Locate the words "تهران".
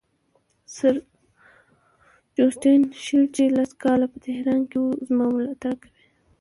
4.25-4.61